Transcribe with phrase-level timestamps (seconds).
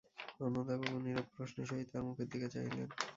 [0.39, 2.89] অন্নদাবাবু নীরব প্রশ্নের সহিত তাহার মুখের দিকে চাহিলেন।